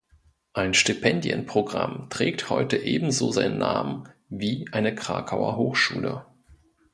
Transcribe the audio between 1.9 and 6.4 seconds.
trägt heute ebenso seinen Namen wie eine Krakauer Hochschule.